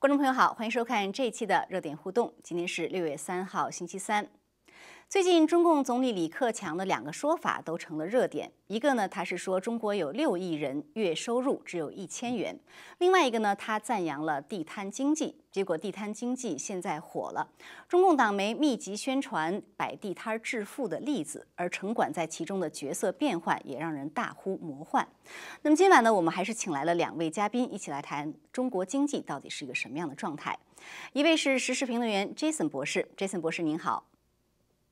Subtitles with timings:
[0.00, 2.32] 观众朋友好，欢迎收看这一期的热点互动。
[2.42, 4.26] 今天是六月三号，星期三。
[5.10, 8.52] 最近，中共总理李克强的两个说法都成了热点。
[8.66, 12.54] 一个呢，他是说中国有六亿人月收入只有一千元；
[12.98, 15.34] 另外一个呢，他赞扬了地摊经济。
[15.50, 17.48] 结果，地摊经济现在火了，
[17.88, 25.08] 中共党媒密集宣传摆地摊致富的例子，而城管在其中的角色变换也让人大呼魔幻。
[25.62, 30.58] 那么今晚呢，我们还是请来了两位嘉宾，一起来谈中国经济到底是一个什么样的状态。
[31.14, 34.04] 一位是时事评论员 Jason 博士，Jason 博士您好。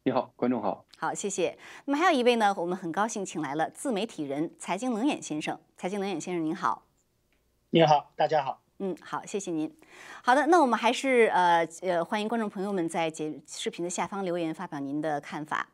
[0.07, 1.59] 你好，观众好，好，谢谢。
[1.85, 5.59] 那么还有一位呢，我们很高兴请来了自媒体人财经冷眼先生。
[5.77, 6.85] 财经冷眼先生您好，
[7.71, 8.63] 你好，大家好。
[8.79, 9.77] 嗯，好，谢谢您。
[10.23, 15.67] 好的，那我们还是呃呃欢迎观众朋友们在节视频的下方留言发表您的看法。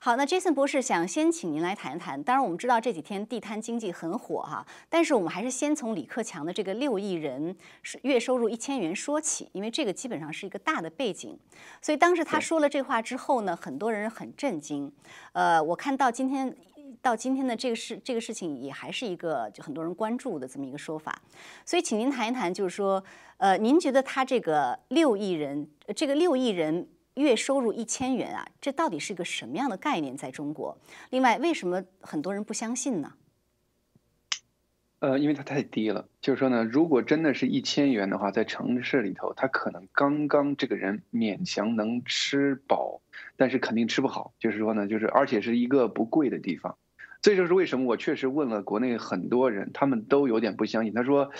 [0.00, 2.20] 好，那 Jason 博士想先请您来谈一谈。
[2.22, 11.38] 当然，我们知道这几天地摊经济很火哈，但是我们还是先从李克强的这个六亿人是月收入一千元说起，因为这个基本上是一个大的背景。
[11.80, 14.92] 所以当时他说了这话之后呢，很多人很震惊。
[15.32, 16.52] 呃，我看到今天
[17.00, 21.22] 到今天的这个事这个事情也还是一个就很多人关注的这么一个说法。
[21.64, 23.02] 所以请您谈一谈，就是说，
[23.36, 26.88] 呃，您觉得他这个六亿人，这个六亿人。
[27.14, 30.16] 月收入一千元啊，这到底是个什么样的概念？
[30.16, 30.78] 在中国，
[31.10, 33.12] 另外，为什么很多人不相信呢？
[35.00, 36.08] 呃，因为它太低了。
[36.20, 43.00] 就是说呢，如果真的是一千元的话，在城市里头，他可能刚刚这个人勉强能吃饱，
[43.36, 44.32] 但是肯定吃不好。
[44.38, 46.76] 就是说呢，就是而且是一个不贵的地方。
[47.20, 50.94] 这就是为什么我确实问了国内很多人，他们都有点不相信。
[50.94, 51.30] 他说。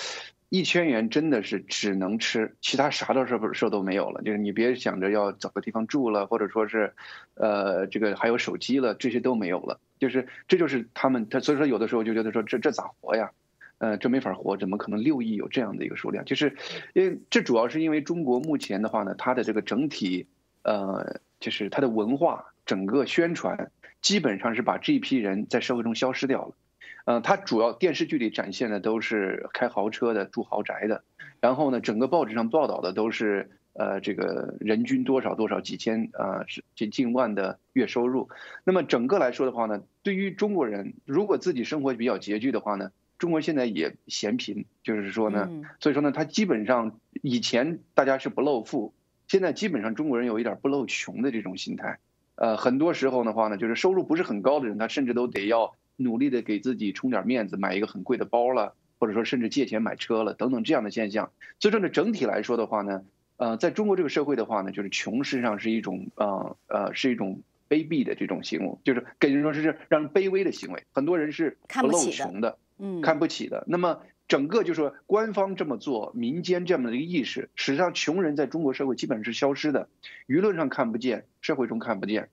[0.54, 4.20] 一千元真的是只能吃，其他啥都是不是都没有了。
[4.20, 6.92] 就是你别想着要找个地方住了，或者说是，
[7.36, 9.80] 呃，这个还有手机了，这些都没有了。
[9.98, 13.30] 就是这就是他们他所以说有的时候就觉得说这这咋活呀？
[13.78, 16.22] 呃，这没法活，怎么可能六亿有这样的一个数量？
[16.26, 16.54] 就是
[16.92, 20.26] 因为这主要是因为中国目前的话呢，它的这个整体，
[20.64, 23.70] 呃，就是它的文化整个宣传
[24.02, 26.54] 基本上是把这一批人在社会中消失掉了。
[27.04, 31.02] 嗯，他主要电视剧里展现的都是开豪车的、住豪宅的，
[31.40, 38.28] 然后呢，整个报纸上报道的都是呃，这个人均多少多少几千啊，是近近万的月收入。
[38.64, 48.92] 那么整个来说的话呢，对于中国人，如果自己生活比较拮据的话呢，中国现在也嫌贫，就是说呢，所以说呢，他基本上以前大家是不露富，
[49.26, 51.98] 现在基本上中国人有一点不露穷的这种心态。
[52.36, 55.74] 呃，很多时候的话呢，就是收入不是很高的人，他甚至都得要。
[55.96, 61.30] 努力的给自己充点面子，买一个很贵的包了，或者说甚至借钱买车了，等等这样的现象。
[61.60, 63.04] 所以说呢，整体来说的话呢，
[63.36, 70.82] 呃，在中国这个社会的话呢，就是穷实际上是一种呃呃是一种卑鄙的这种行为，就是给人说是让人卑微的行为。
[70.92, 73.64] 很多人是不露穷的，嗯，看不起的。
[73.68, 79.88] 那么整个就是说官方这么做，民间这样的一个意识，实际上穷人在中国社会基本上是消失的，
[80.26, 82.28] 舆论上看不见，社会中看不见。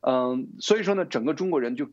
[0.00, 1.88] 嗯，所以说呢，整个中国人就。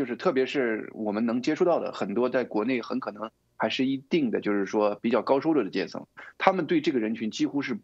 [0.00, 6.06] 就是特别是我们能接触到的很多，在国内很可能还是一定的，就是说比较高收入的阶层，
[6.38, 7.76] 他们对这个人群几乎是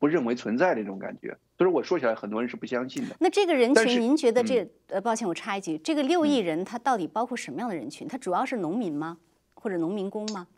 [0.00, 1.38] 不认为存在的那种感觉。
[1.56, 3.14] 所以我说起来，很多人是不相信的。
[3.20, 8.08] 那这个人群，您觉得这呃，抱歉，我插一句，这个六亿人他到底包括什么样的人群？
[8.08, 9.18] 他主要是农民吗？
[9.54, 10.48] 或者农民工吗？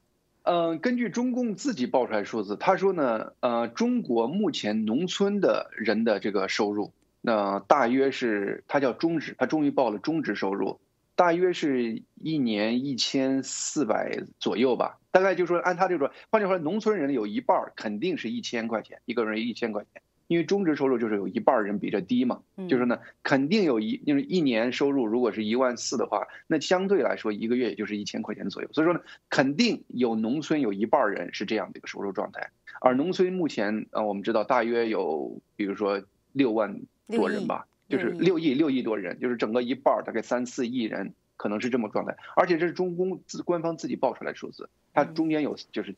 [0.45, 6.91] 嗯，根据中共自己报出来数字，他说呢，呃，中国目前农村的人的这个收入，
[7.21, 10.81] 那大约是他叫中值，他终于报了中值收入。
[11.15, 36.03] 大约是一年一千四百左右吧，大概就是说按他这种，换句话说，农村人有一半肯定是一千块钱一个人一千块钱，因为中值收入就是有一半人比这低嘛，就是呢肯定有一就是一年收入如果是一万四的话，那相对来说一个月也就是一千块钱左右，所以说呢肯定有农村有一半人是这样的一个收入状态，而农村目前啊我们知道大约有比如说
[36.33, 37.67] 六万多人吧。
[37.93, 42.17] 就是六亿六亿多人，就是整个一半大概三四亿人，可能是这么状态。
[42.35, 45.95] 而且这是中公自官方自己报出来的数字，它中间有就是，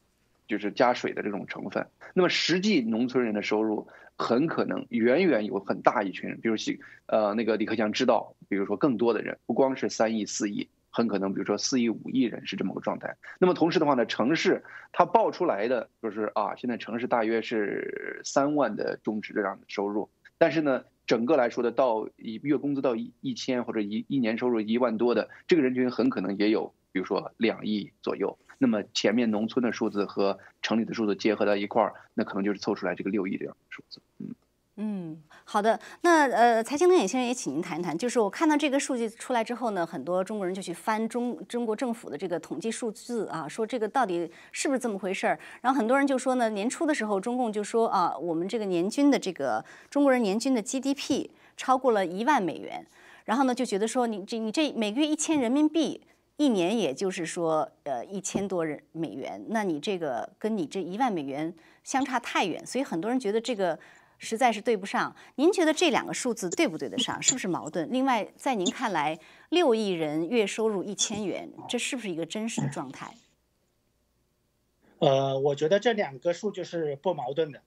[0.48, 1.86] 就是加水的这种成分。
[2.12, 3.86] 那么实际农村人的收入
[4.16, 13.14] 很可能远远有很大一群人，比如西呃那个李克强知道，比如说更多的人，不光是三亿四亿，很可能比如说四亿五亿人是这么个状态。
[13.38, 20.82] 那么同时的话呢，城市它报出来的就是啊，现在城市大约是三万的中值这样的收入，但是呢。
[21.06, 28.38] 整个来说的，到一月工资到一一千或者一一年收入一万多的这个人群，很可能也有，比如说两亿左右。
[28.58, 34.00] 那么前面农村的数字和城里的数字结合到一块儿，那可能就是凑出来这个六亿这样的数字。
[34.18, 34.34] 嗯
[34.76, 35.78] 嗯，好的。
[36.00, 45.38] 那呃，财经能眼先生也请您谈一谈，就是我看到这个数据出来之后呢，很多中国人就去翻中中国政府的这个统计数字啊，说这个到底是不是这么回事儿？
[45.60, 52.84] 然后很多人就说呢，年初的时候，中共就说啊，我们这个年均的这个中国人年均的 GDP 超过了一万美元，
[53.26, 56.02] 然后呢就觉得说你这你这每个月一千人民币，
[56.36, 61.54] 一年也就是说呃一千多人美元，那你这个跟你这一万美元
[61.84, 63.78] 相差太远，所以很多人觉得这个。
[64.18, 67.20] 实在是对不上，您觉得这两个数字对不对得上？
[67.22, 67.90] 是不是矛盾？
[67.92, 69.18] 另外，在您看来，
[69.50, 73.14] 六亿人月收入一千元，这是不是一个真实的状态？
[75.00, 77.62] 呃，我觉得这两个数据是不矛盾的。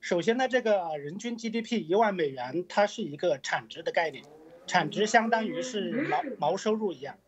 [0.00, 4.24] 首先呢，这个人均 GDP 一万美元，它是一个产值的概念，
[4.66, 7.18] 产值相当于是毛毛收入一样。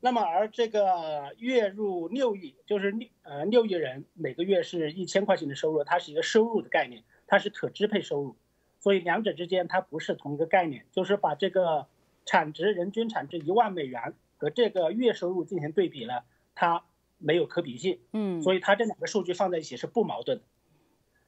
[0.00, 7.04] 那么，而这个月入六亿，就是六呃六亿人每个月是一千块钱的收入，它是一个收入的概念。
[7.28, 8.36] 它是可支配收入，
[8.80, 10.86] 所以两者之间它不是同一个概念。
[10.90, 11.86] 就是把这个
[12.24, 16.22] 产值人均产值一万美元和这个月收入进行对比呢，
[16.56, 16.84] 它
[17.18, 18.00] 没有可比性。
[18.12, 20.44] 嗯，所以它这两个数据放在一起是不矛盾的。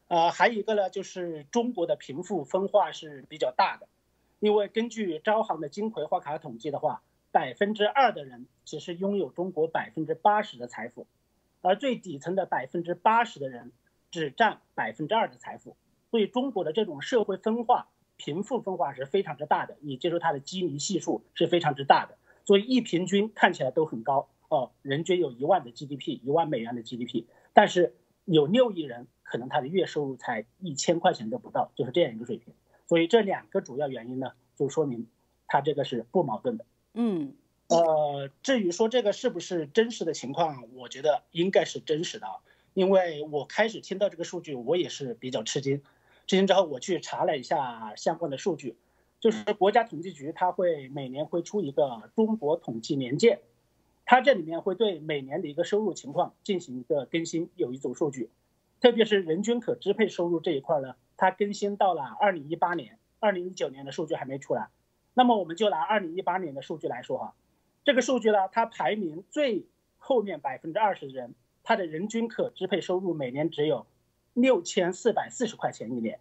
[0.09, 3.87] 呃，还有一个呢，就是中国的贫富分化是比较大的，
[4.41, 11.07] 因为根据招行的金葵花卡统计的话，百分之二的人其实拥有中国百分之八十的财富，
[11.61, 13.71] 而最底层的百分之八十的人
[14.11, 15.77] 只占百分之二的财富。
[16.11, 22.17] 所以中国的这种社会分化、贫富分化是非常之大的，也就是它的基尼系数是非常之大的。
[22.45, 32.53] 所以一平均看起来都很高哦，人均有一万的 GDP，一万美元的 GDP，但是有六亿人可能他的月收入才一千块钱都不到，就是这样一个水平。
[32.89, 35.07] 所以这两个主要原因呢，就说明
[35.47, 36.65] 它这个是不矛盾的。
[36.95, 37.35] 嗯，
[37.69, 42.35] 呃，至于说这个是不是真实的情况，我觉得应该是真实的啊，
[42.75, 45.83] 因为我开始听到这个数据，我也是比较吃惊。
[46.31, 48.77] 事情之后，我去查了一下相关的数据，
[49.19, 53.41] 就是国家统计局它会每年会出一个中国统计年鉴，
[54.05, 58.31] 它这里面会对每年的一个收入情况进行一个更新，有一组数据，
[58.81, 64.69] 特别是人均可支配收入这一块呢，它更新到了二零一八年，二零一九年的数据还没出来，
[65.15, 67.35] 那么我们就拿二零一八年的数据来说哈，
[67.83, 69.67] 这个数据呢，它排名最
[69.99, 71.35] 后面百分之二十的人，
[71.65, 73.85] 他的人均可支配收入每年只有。
[74.35, 76.21] 六千四百四十块钱一年，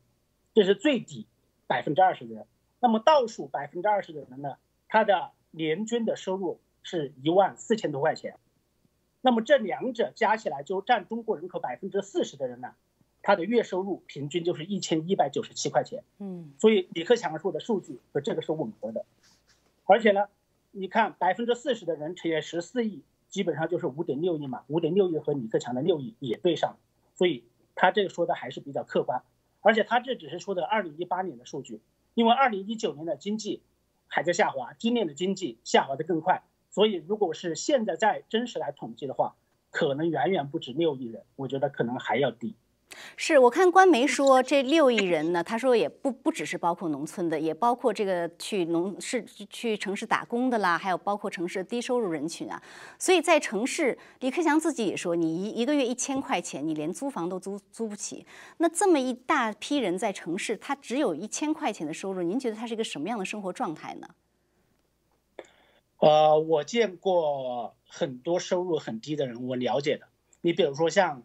[0.54, 1.28] 这是最低
[1.68, 2.46] 百分之二十的人。
[2.80, 4.56] 那么倒数百分之二十的人呢？
[4.88, 8.38] 他的年均的收入是一万四千多块钱。
[9.22, 12.74] 那么这两者加起来就占中国人口百分之四十的人呢，
[13.22, 16.04] 他的月收入平均就是一千一百九十七块钱。
[16.18, 19.06] 嗯，所以李克强说的数据和这个是吻合的。
[19.86, 20.28] 而且呢，
[20.72, 24.64] 你看百分之四十的人乘以十四亿，基本上就是五点六亿嘛。
[24.68, 26.78] 五点六亿和李克强的六亿也对上，
[27.16, 27.44] 所以。
[27.82, 29.24] 他这个说的还是比较客观，
[29.62, 31.82] 而且他这只是说的二零一八年的数据，
[32.14, 33.64] 因为二零一九年的经济
[34.08, 39.38] 还在下滑，今年的经济下滑的更快，所以如果是现在再真实来统计的话，
[39.72, 42.58] 可能远远不止六亿人，我觉得可能还要低。
[43.16, 52.62] 是我看官媒说这六亿人呢，他说也不不只是包括农村的，也包括这个去农市去城市打工的啦，还有包括城市低收入人群啊。
[52.98, 58.26] 所以在城市，李克强自己也说，你一一个月一千块钱，你连租房都租租不起。
[58.58, 64.08] 那这么一大批人在城市，他只有一千块钱的收入，您觉得他是一个什么样的生活状态呢？
[65.98, 70.08] 呃，我见过很多收入很低的人，我了解的。
[70.42, 71.24] 你比如说像。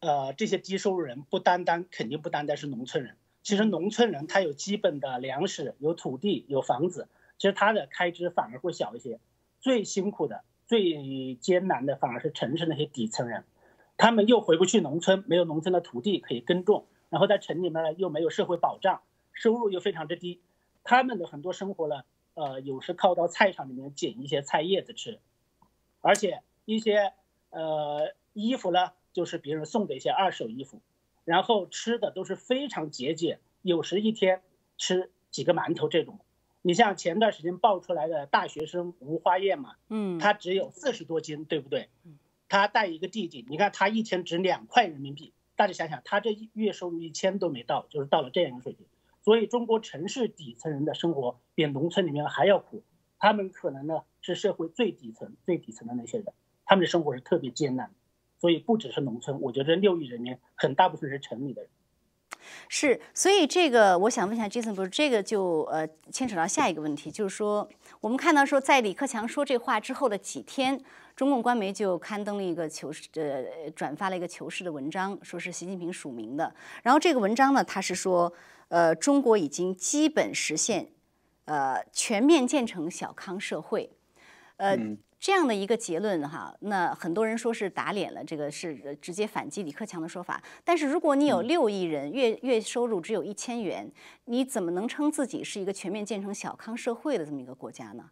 [0.00, 9.18] 呃，这些低收入人不单单肯定不单单是农村人，其实农村人他有基本的粮食、有土地、有房子，其实他的开支反而会小一些。
[9.60, 13.42] 最辛苦的、最艰难的反而是城市那些底层人，
[13.96, 19.02] 他们又回不去农村，没有农村的土地可以耕种，然后在城里面呢又没有社会保障，
[19.32, 20.40] 收入又非常之低，
[20.84, 25.18] 他们的很多生活呢，呃，有时靠到菜场里面捡一些菜叶子吃，
[26.00, 27.12] 而且一些
[27.50, 28.92] 呃衣服呢。
[29.18, 30.80] 就是别人送的一些二手衣服，
[31.24, 34.42] 然后吃的都是非常节俭，有时一天
[34.76, 36.20] 吃几个馒头这种。
[36.62, 41.88] 你像前段时间爆出来的大学生吴花燕嘛，嗯，他只有四十多斤，对不对？
[42.48, 48.86] 他带一个弟弟，你看他一天值两块人民币，大家想想，他这月收入一千都没到，就是到了这样一个水平。
[49.24, 52.84] 所以中国城市底层人的生活比农村里面还要苦，
[53.18, 56.32] 他们可能呢是社会最底层、最底层的那些人，
[56.64, 57.92] 他们的生活是特别艰难。
[58.40, 61.70] 所以不只是农村，我觉得六亿人民很大部分是城里的人。
[62.68, 67.68] 是，所以这个我想问一下 Jason，不是这个就呃牵扯到下一个问题，就是说
[68.00, 70.80] 我们看到说在李克强说这话之后的几天，
[71.16, 76.54] 中共官媒就刊登了一个求是呃转发了一个求是的文章，说是习近平署名的。
[76.82, 78.32] 然后这个文章呢，他是说
[78.68, 80.88] 呃，中国已经基本实现，
[81.44, 83.90] 呃，全面建成小康社会，
[84.56, 84.78] 呃，
[85.20, 90.42] 这样的一个结论哈，那很多人说是打脸了，这个是直接反击李克强的说法。
[90.64, 93.90] 但是如果你有六亿人，月月收入只有一千元，
[94.26, 98.10] 你怎么能称自己是一个全面建成小康社会的这么一个国家呢？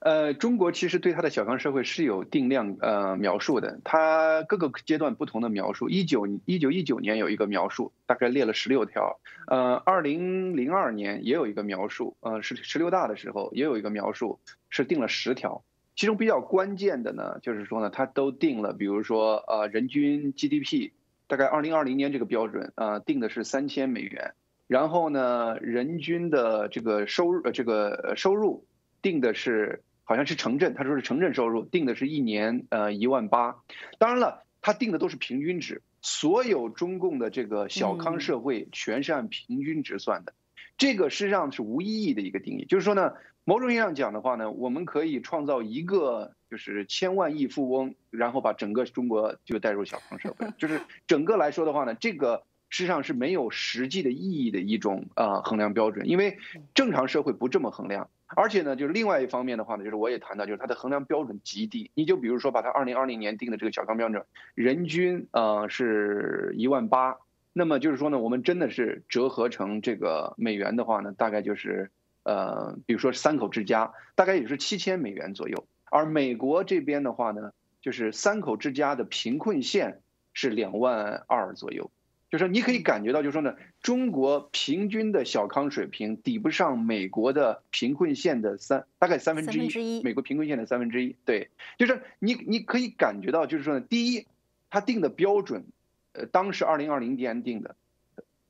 [0.00, 5.88] 呃，中国其实对它的小康社会是有定量呃描述的，它各个阶段不同的描述。
[5.88, 9.18] 一九一九一九年有一个描述，大概列了十六条。
[9.48, 15.64] 呃，二零零二年也有一个描述，呃，是十六大的时候也有一个描述，是定了十条。
[15.98, 20.92] 其中比较关键的呢，就是说呢，它都定了，比如说呃，人均 GDP
[21.26, 24.34] 大概二零二零年这个标准啊，定的是三千美元。
[24.68, 28.64] 然后呢，人均的这个收入呃这个收入
[29.02, 29.82] 定的是。
[30.10, 33.56] 好像是城镇，他说是城镇收入定的是一年呃一万八，
[33.98, 40.32] 当然了，他定的都是平均值，所有中共的这个小康社会全是按平均值算的，
[40.78, 42.64] 这个实际上是无意义的一个定义。
[42.64, 43.12] 就是说呢，
[43.48, 56.36] 某种意义上讲的话呢，我们可以创造一个就是千万亿富翁，然后把整个中国就带入小康社会， 就是整个来说的话呢，这个实际上是没有实际的意义的一种呃衡量标准，因为
[56.74, 58.10] 正常社会不这么衡量。
[58.26, 61.90] 而且呢，就是另外一方面的话呢，就是我也谈到，就是它的衡量标准极低。
[61.94, 64.22] 你就比如说，把它二零二零年定的这个小康标准，
[64.54, 67.16] 人均呃是一万八，
[67.54, 71.90] 那么就是说呢，我们真的是折合成这个美元的话呢，大概就是
[72.28, 75.66] 呃，比如说三口之家，大概也是七千美元左右。
[75.86, 80.02] 而美国这边的话呢，就是三口之家的贫困线
[80.34, 81.90] 是两万二左右。
[82.30, 91.16] 就是你可以感觉到，就是说呢，中国平均的小康水平抵不上美国的贫困线的三，大概三分之一，美国贫困线的三分之一。
[91.24, 94.26] 对，就是你你可以感觉到，就是说呢，第一，
[94.68, 95.64] 他定的标准，
[96.12, 97.74] 呃，当时二零二零年定的，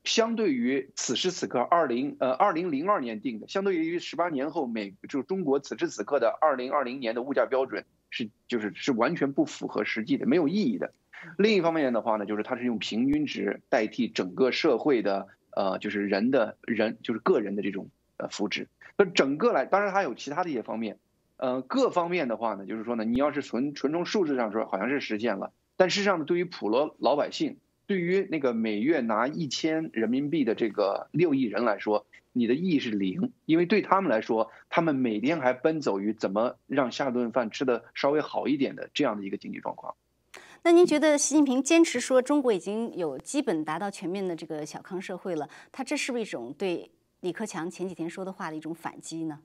[0.09, 10.95] 相对于此时此刻二零呃二零零二年定的，相对于十八年后美就是中国此时此刻的二零二零年的物价标准是就是是完全不符合实际的，没有意义的。
[11.37, 18.67] 另一方面的话呢，就是它是用平均值代替整个社会的呃，就是人的人就是个人的这种呃福祉。
[18.97, 20.99] 那整个来，当然还有其他的一些方面，
[21.37, 32.05] 呃，各方面的话呢，就是说呢，你要是纯纯从数字上说，好像是实现了，但事实上呢，对于普罗老百姓，对于那个每月拿一千人民币的这个六亿人来说，
[32.35, 39.97] 你的意义是零，因为对他们来说，他们每天还奔走于怎么让下顿饭吃的稍微好一点的这样的一个经济状况。
[40.63, 46.91] 那您觉得习近平坚持说中国已经有基本达到全面的这个小康社会了，他这是不是一种对
[47.21, 49.41] 李克强前几天说的话的一种反击呢？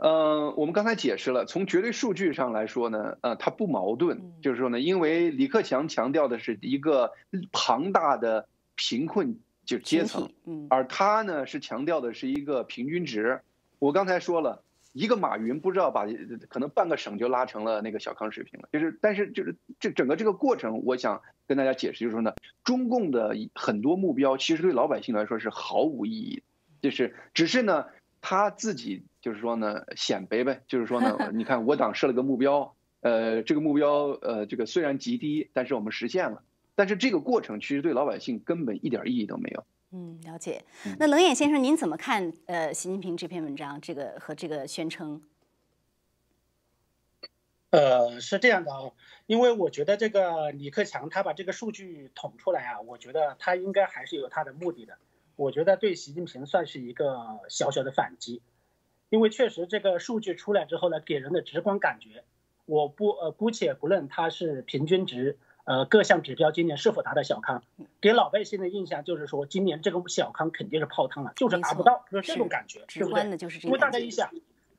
[0.00, 7.12] 呃，我们刚才解释了，从绝对数据上来说呢，呃，它不矛盾，就是说呢，因为李克强强调的是一个
[7.52, 10.30] 庞大的贫困就阶层，
[10.70, 13.40] 而他呢是强调的是一个平均值。
[13.78, 14.62] 我刚才说了。
[14.92, 16.04] 一个马云不知道把
[16.48, 26.42] 可能半个省就拉成了那个小康水平了，就是但是就是这整个这个过程，我想跟大家解释，就是说呢，中共的很多目标其实对老百姓来说是毫无意义，
[26.82, 27.86] 就是只是呢
[28.20, 36.42] 他自己就是说呢显摆呗，就是说呢， 你看我党设了个目标，呃，这个目标呃这个虽然极低，但是我们实现了，
[36.74, 39.64] 但是这个过程其实对老百姓根本一点意义都没有。
[39.92, 40.64] 嗯，了解。
[40.98, 42.32] 那冷眼先生，您怎么看？
[42.46, 45.22] 呃，习近平这篇文章，这个和这个宣称？
[47.70, 48.90] 呃，是这样的啊，
[49.26, 54.98] 因为我觉得这个李克强他把这个数据捅出来啊，我觉得他应该还是有他的目的的。
[55.36, 58.42] 我觉得对习近平算是一个小小的反击，
[59.10, 62.24] 因为确实这个数据出来之后呢，给人的直观感觉，
[62.64, 65.38] 我不呃姑且不论它是平均值。
[65.64, 67.62] 呃，各项指标今年是否达到小康？
[68.00, 74.32] 给老百姓的印象就是说，今年这个小康肯定是泡汤了，就是达不到，就是这种感觉，直观的就是这因为大家一想，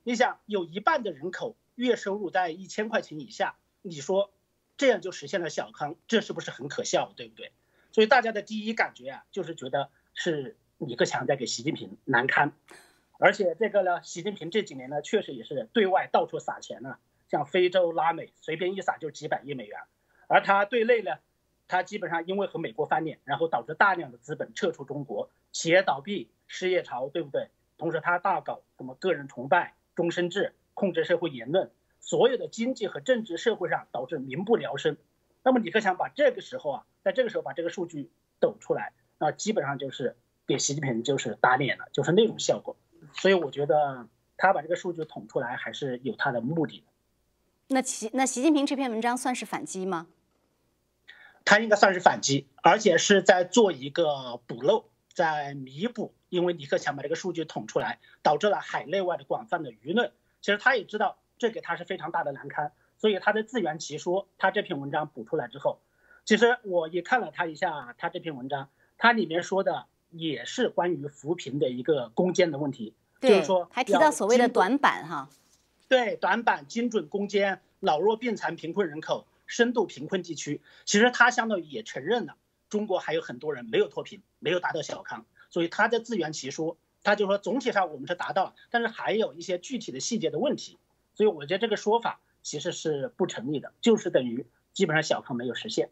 [0.04, 4.32] 你想有一半的人口月收入在一千块钱以下，你说
[4.76, 7.54] 这样就实现了小康，这是不是很可笑，对不对？
[7.94, 12.52] 所以大家的第一感觉啊，就是觉得是李克强在给习近平难堪，
[13.24, 16.98] 而且这个呢，习近平这几年呢，确实也是对外到处撒钱呢，
[17.30, 19.80] 像非洲、拉美，随便一撒就几百亿美元。
[20.26, 21.20] 而他对内呢，
[21.68, 27.50] 他基本上因为和美国翻脸，然后导致大量的资本撤出中国，企业倒闭，失业潮，对不对？
[27.78, 34.98] 同时他大搞什么个人崇拜、终身制，控制社会言论，所有的经济和政治社会上导致民不聊生。
[35.44, 38.10] 那么李克强把这个时候啊，在这个时候把这个数据
[38.40, 40.16] 抖出来，那基本上就是
[40.48, 42.76] 给习近平就是打脸了，就是那种效果。
[43.14, 46.86] 所以我觉得他把这个数据捅出来还是有他的目的的。
[47.68, 50.08] 那习那习近平这篇文章算是反击吗？
[51.44, 60.12] 他应该算是反击，而且是在做一个补漏，在弥补，因为李克强把这个数据捅出来，导致了海内外的广泛的舆论。
[60.42, 64.28] 其实他也知道这给他是非常大的难堪，所以他在自圆其说。
[64.38, 65.80] 他这篇文章补出来之后，
[66.26, 75.30] 其实我也看了他一下，他这篇文章，他里面说的也是关于扶贫的一个攻坚的问题，就是说还提到所谓的短板哈。
[75.88, 80.62] 对，短板精准攻坚老弱病残贫困人口、深度贫困地区。
[80.86, 82.36] 其实他相当于也承认了，
[82.70, 85.26] 中国还有很多人没有脱贫，没有达到小康。
[85.50, 90.78] 所以他在自圆其说，他就说总体上我们是达到了，但是还有一些具体的细节的问题。
[91.14, 95.90] 所以我觉得这个说法其实是不成立的，就是等于基本上小康没有实现。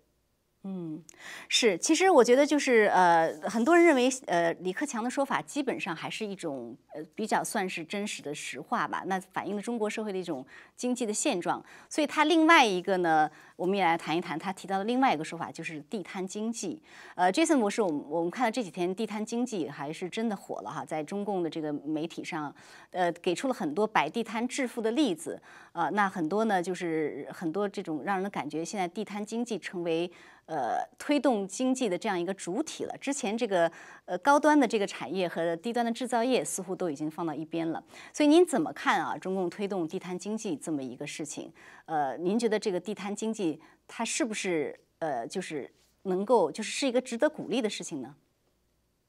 [0.63, 1.01] 嗯，
[1.48, 11.63] 是，其实我觉得就是呃，很多人认为呃，李克强的说法基本上还是一种呃比较算是真实的实话吧，那反映了中国社会的一种经济的现状。
[11.88, 16.84] 所以他另外一个呢，我们也来谈一谈他提到的另外一个说法，就是地摊经济。
[17.16, 22.54] 呃，Jason 博士，我们我们看到这几天地摊经济还是真的火了哈，在中共的这个媒体上，
[22.92, 25.42] 呃，给出了很多摆地摊致富的例子。
[25.72, 30.12] 呃，那很多呢，就是很多这种让人感觉现在地摊经济成为。
[30.50, 32.98] 呃，推动经济的这样一个主体了。
[33.00, 33.72] 之前这个
[34.06, 37.84] 呃高端的这个产业和低端的制造业似乎都已经放到一边了。
[38.12, 39.15] 所以您怎么看啊？
[39.15, 41.53] 中共推动地摊经济这么一个事情，
[41.86, 45.72] 呃，您觉得这个地摊经济它是不是呃就是
[46.03, 48.15] 能够就是是一个值得鼓励的事情呢？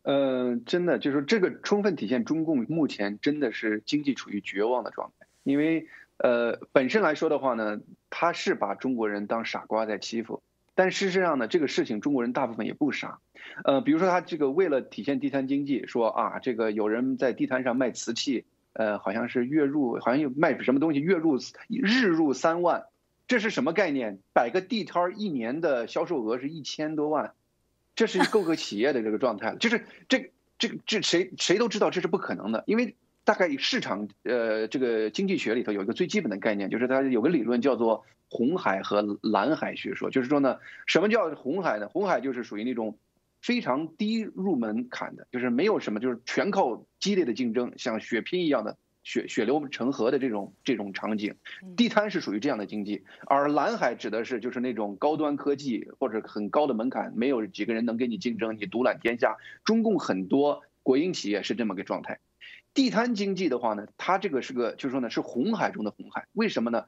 [0.02, 5.26] 嗯，真的就是这个充分体现中共目前真的是经济处于绝望的状态。
[5.44, 7.80] 因为呃本身来说的话呢，
[8.11, 10.42] 他是把中国人当傻瓜在欺负。
[10.74, 13.18] 但事实上呢，这个事情中国人大部分也不傻，
[13.64, 22.84] 呃，比如说他这个为了体现地摊经济，说啊，这个有人在地摊上卖瓷器，呃，好像是月入，好像有卖什么东西，月入日入三万，
[23.26, 24.20] 这是什么概念？
[24.32, 27.34] 摆个地摊儿一年的销售额是一千多万，
[27.94, 29.56] 这是 够个企业的这个状态了。
[29.56, 38.06] 就是这这这谁谁都知道这是不可能的，因为大概市场呃这个经济学里头有一个最基本的概念，就是它有个理论叫做。
[38.30, 41.88] 红海和蓝海学说，就是说呢，什么叫红海呢？
[41.88, 42.97] 红海就是属于那种
[43.43, 51.34] 非常低入门槛的，就是没有什么，就是全靠激烈的竞争，像血拼一样的血血流成河的这种这种场景。
[51.76, 59.36] 地摊是属于这样的经济，而蓝海指的是就是那种高端科技或者很高的门槛，没有几个人能跟你竞争，你独揽天下。
[59.64, 62.21] 中共很多国营企业是这么个状态。
[62.75, 66.84] 地摊经济的话呢，它这个是个就是说呢是红海中的红海，为什么呢？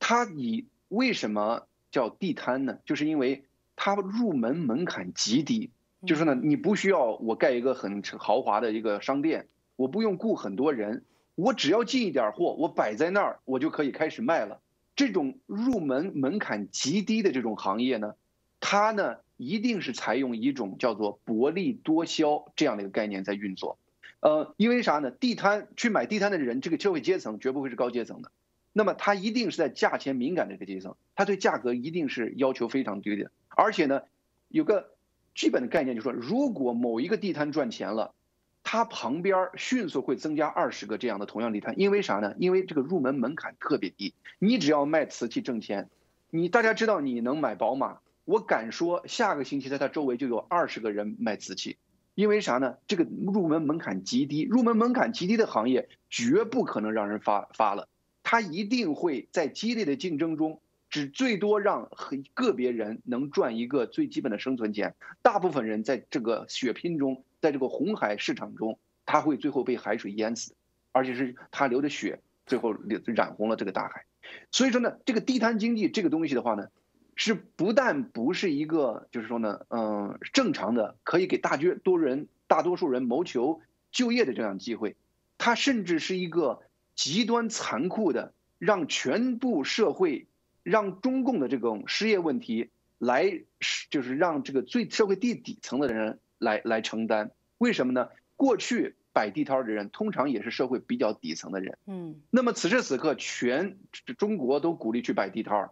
[0.00, 2.78] 它以为什么叫地摊呢？
[2.84, 3.44] 就是因为
[3.76, 5.70] 它入门门槛极低，
[6.04, 11.04] 就是呢，你不需要我盖一个很豪华的一个商店，我不用雇很多人，
[11.36, 14.60] 我只要进一点货，我摆在那儿，我就可以开始卖了。
[14.96, 18.14] 这种入门门槛极低的这种行业呢，
[18.58, 23.78] 它呢一定是采用一种叫做薄利多销这样的一个概念在运作。
[24.18, 25.10] 呃，因为啥呢？
[25.10, 28.30] 地摊去买地摊的人，这个社会阶层绝不会是高阶层的。
[28.72, 33.30] 那么他一定是在价钱敏感的这个阶层，他对价格一定是要求非常低的。
[33.48, 34.02] 而且呢，
[34.48, 34.94] 有个
[35.34, 38.14] 基本的概念，就是说，如果某一个地摊赚钱了，
[38.62, 42.34] 它旁边迅速会增加二十个这样的同样地摊，因为啥呢？
[42.38, 45.88] 因为这个入门门槛特别低，你只要卖瓷器挣钱，
[46.30, 51.78] 你大家知道你能买宝马，我敢说下个星期在他周围就有二十个人卖瓷器，
[52.14, 52.76] 因为啥呢？
[52.86, 57.88] 这个入门门槛极低，入门门槛极低的行业绝不可能让人发发了。
[58.30, 70.54] 他一定会在激烈的竞争中，只最多让很个别人能赚一个最基本的生存钱，大部分人在这个血拼中，在这个红海市场中，他会最后被海水淹死，
[70.92, 72.72] 而且是他流的血最后
[73.06, 74.04] 染红了这个大海。
[74.52, 76.68] 所以说呢，这个地摊经济这个东西的话呢，
[77.16, 84.94] 是不但不是一个就是说呢，嗯，正常的可以给大多人大多数人谋求就业的这样机会，
[85.36, 86.62] 它甚至是一个。
[87.00, 90.26] 极端残酷的，让全部社会，
[90.62, 93.40] 让中共的这种失业问题来，
[93.88, 97.30] 就是让这个最社会最底层的人来来承担。
[97.56, 98.10] 为什么呢？
[98.36, 101.78] 过去摆地摊的人通常也是社会比较底层的人。
[101.86, 102.20] 嗯。
[102.28, 103.78] 那么此时此刻，全
[104.18, 105.70] 中国都鼓励去摆地摊儿。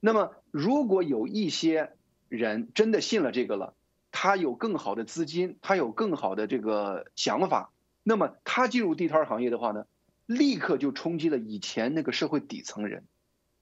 [0.00, 1.92] 那么如果有一些
[2.28, 3.74] 人真的信了这个了，
[4.10, 7.70] 他有更好的资金，他有更好的这个想法，
[8.02, 9.86] 那么他进入地摊行业的话呢？
[10.26, 13.04] 立刻就冲击了以前那个社会底层人，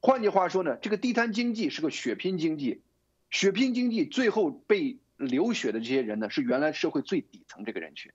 [0.01, 2.83] 换句话说呢，这个地摊经济是个血拼经济，
[3.31, 8.13] 血拼经济最后被流血的这些人呢，是原来社会最底层这个人群。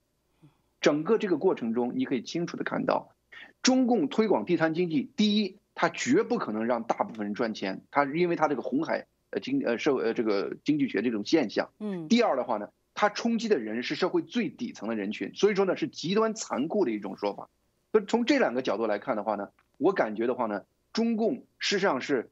[0.82, 3.16] 整个这个过程中，你可以清楚的看到，
[3.62, 11.70] 中共推广地摊经济，第一，他绝不可能让大部分人赚钱，他因为他这个红海呃经呃社呃这个经济学这种现象。
[11.80, 12.08] 嗯。
[12.08, 12.70] 第二的话呢。
[12.96, 17.50] 它冲击的人是社会最底层的人群，所以说呢是极端残酷的一种说法。
[17.91, 22.32] 所以从这两个角度来看的话呢，我感觉的话呢，中共实际上是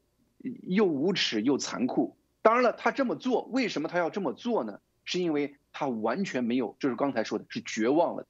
[0.63, 2.15] 又无耻又残酷。
[2.41, 4.79] 当然了，他这么做，为什么他要这么做呢？
[5.03, 8.27] 是因为他完全没有，就是刚才说的是绝望了。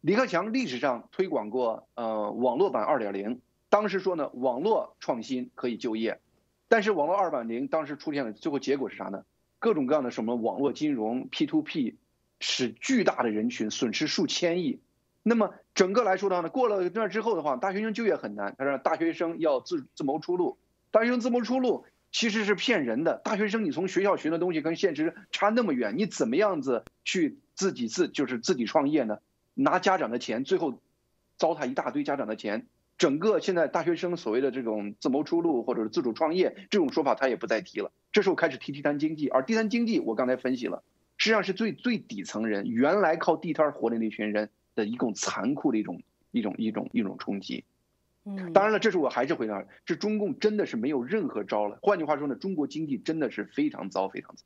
[0.00, 6.20] 李克强历史上推广过呃网络版二点零，当时说呢网络创新可以就业，
[6.68, 9.24] 但是网络二点零当时出现了，最后结果是啥呢？
[9.58, 11.98] 各种各样的什么网络金融 P to P，
[12.38, 14.80] 使巨大的人群损失数千亿。
[15.22, 18.54] 那么整个来说的话呢，过了那之后的话，大学生就业很难。
[18.58, 20.58] 他说大学生要自自谋出路，
[20.90, 23.20] 大学生自谋出路其实是骗人的。
[23.24, 29.18] 大学生你从学校学的东西跟现实差那么远，你怎么样子去自己自就是自己创业呢？
[29.54, 30.80] 拿家长的钱，最后
[31.36, 32.66] 糟蹋一大堆家长的钱。
[32.96, 37.92] 整个现在大学生所谓的这种自谋出路或者是自主创业这种说法，他也不再提了。
[38.12, 40.82] 这时候开始提地摊经济，而地摊经济我刚才分析了，
[41.16, 47.64] 实际上是最最底层人原来靠地摊活的那群人的一种残酷的一种一种一种一种冲击。
[48.24, 51.78] 嗯，当然了，这是我还是回答，这中共真的是没有任何招了。
[51.80, 54.44] 换句话说呢，中国经济真的是非常糟，非常糟。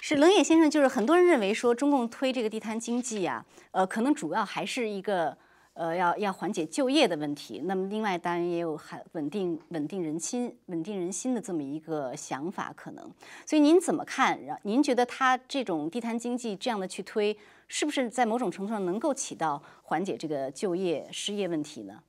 [0.00, 5.38] 是冷眼先生，就是很多人认为说中共推这个地摊经济啊，呃，可能主要还是一个
[5.78, 7.62] 呃要要缓解就业的问题。
[7.64, 13.10] 那么另外当然也有还稳定稳定人心稳定人心的这么一个想法可能。
[13.46, 14.38] 所以您怎么看？
[14.64, 17.36] 您觉得他这种地摊经济这样的去推，
[17.68, 22.02] 是不是在某种程度上能够起到缓解这个就业失业问题呢？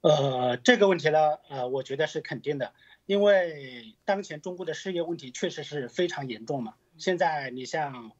[0.00, 2.72] 呃，这个问题呢，呃，我觉得是肯定的。
[3.06, 6.74] 因为当前中国的失业问题确实是非常严重嘛。
[6.96, 8.12] 现在你像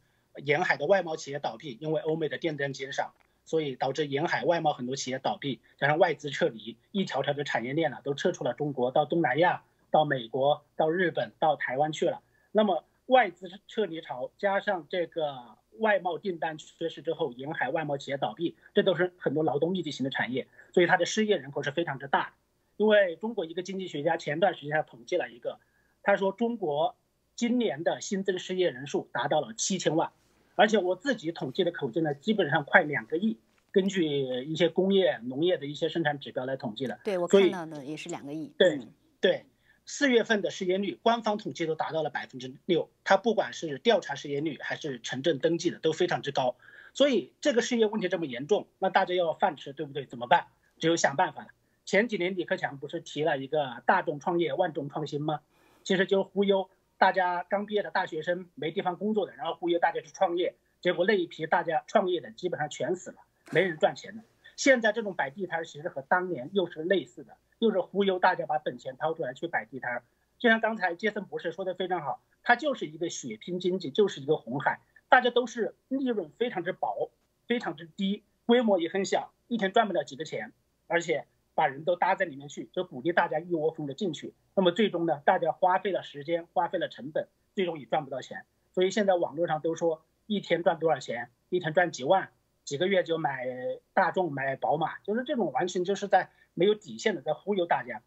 [0.45, 3.15] 沿海的外贸企业倒闭，因为欧美的电灯减少，
[3.45, 12.23] 所以导致沿海外贸很多企业倒闭，加上外资撤离，一条条的产业链呢都撤出了中国，到东南亚、到美国、到日本、到台湾去了。
[12.53, 22.33] 那么外资撤离潮加上这个外贸订单缺失之后，沿海外贸企业倒闭，这都是很多劳动密集型的产业，所以它的失业人口是非常之大的。
[22.77, 25.61] 因为中国一个经济学家前段时间他统计了一个，
[26.03, 26.97] 他说中国
[27.37, 30.13] 今年的新增失业人数达到了七千万，
[30.55, 33.39] 而且我自己统计的口径呢，基本上快两个亿。
[33.73, 34.07] 根据
[34.45, 38.53] 一些工业、农业的一些生产指标来统计的，对我看到的也是两个亿。
[38.57, 38.79] 对
[39.21, 39.47] 对，
[39.85, 46.55] 四月份的失业率，官方统计都达到了百分之六，它不管是调查失业率还是城镇登记的都非常之高。
[46.93, 50.07] 所以这个失业问题这么严重，那大家要饭吃，对不对？
[50.07, 50.47] 怎么办？
[50.79, 51.49] 只有想办法了。
[51.85, 55.41] 前几年李克强不是提了一个大众创业万众创新吗？
[55.83, 63.17] 其实就忽悠大家刚毕业的大学生没地方工作的，然后忽悠大家去创业，结果那一批大家创业的基本上全死了，
[63.51, 64.23] 没人赚钱的。
[64.57, 70.03] 现在这种摆地摊其实和当年又是类似的，又是忽悠大家把本钱掏出来去摆地摊。
[70.39, 77.11] 就像刚才杰森博士说的非常好，它就是一个血拼经济，就是一个红海，大家都是利润非常之薄，
[77.47, 80.53] 非常之低，规模也很小，一天赚不了几个钱，
[80.87, 81.27] 而且。
[81.55, 84.35] 把人都搭在里面去，就鼓励大家一窝蜂的进去。
[84.55, 88.45] 那么最终呢，大家花费了时间，花费了成本，最终也赚不到钱。
[88.73, 92.31] 所以现在网络上都说一天赚多少钱，一天赚几万，
[92.65, 93.47] 几个月就买
[93.93, 98.03] 大众、买宝马，就是这种完全就是在没有底线的在忽悠大家。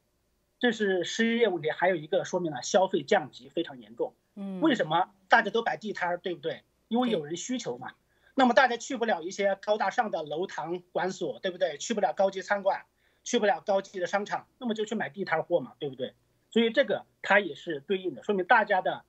[0.60, 4.14] 这是失业问题，还有一个说明了消费降级非常严重。
[4.36, 6.64] 嗯，为什么大家都摆地摊儿，对不对？
[6.88, 7.94] 因为有人需求嘛。
[8.34, 11.78] 那么大家去不了一些高大上的楼堂馆所，对不对？
[11.78, 12.86] 去不了高级餐馆。
[13.28, 16.14] 去不了高级的商场，那么就去买地摊货嘛，对不对？
[16.50, 19.04] 所以这个它也是对应的，说明大家的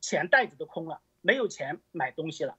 [0.00, 2.56] 钱袋子都空了，没有钱买东西了。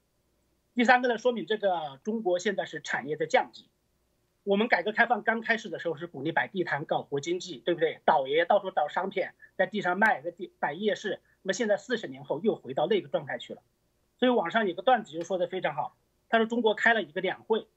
[0.73, 3.67] 第三个呢，说明这个中国现在是产业在降级。
[4.45, 7.99] 我们改革开放刚开始的时候是鼓励摆地摊搞活经济，对不对？
[8.05, 11.19] 倒爷到处倒商品，在地上卖，在地摆夜市。
[11.41, 13.61] 那么现在四十年后又回到那个状态去了。
[14.17, 15.97] 所以网上有个段子就说的非常好，
[16.29, 17.67] 他说中国开了一个两会，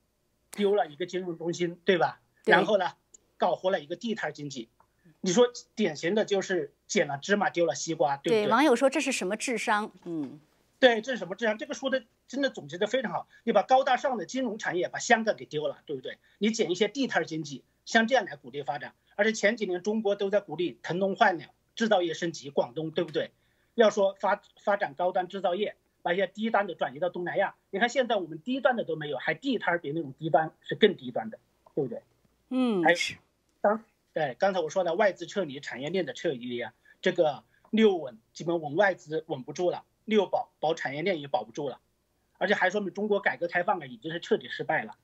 [0.52, 2.20] 丢了一个金融中心，对吧？
[2.44, 2.92] 然后呢？
[3.36, 4.68] 搞活了一个地摊经济，
[5.20, 8.44] 你说典型的就是捡了芝麻丢了西瓜，对不对？
[8.44, 9.90] 对，网友说这是什么智商？
[10.04, 10.40] 嗯，
[10.78, 11.58] 对，这是什么智商？
[11.58, 13.26] 这个说的真的总结的非常好。
[13.44, 16.18] 你把高大上的金融产业把香港给丢了，对不对？
[16.38, 18.94] 你捡一些地摊经济，像这样来鼓励发展。
[19.16, 23.30] 而且前几年中国都在鼓励腾笼换鸟，制造业升级，广东对不对？
[23.74, 27.54] 要说发发展高端制造业，把一些低端的转移到东南亚。
[27.70, 31.38] 你看现在我们低端的都没有，还地摊比那种低端是更低端的，
[31.74, 32.02] 对不对？
[32.50, 33.16] 嗯，还是。
[33.64, 41.80] 刚对刚才我说的外资撤离、产业链的撤离啊，这个六稳基本稳外资稳不住了，六保保产业链也保不住了，
[42.36, 44.98] 而且还说明中国改革开放啊已经是彻底失败了。